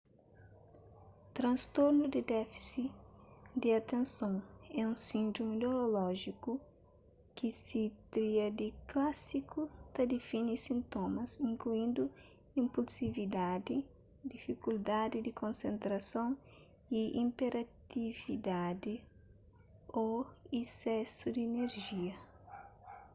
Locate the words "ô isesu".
20.03-21.25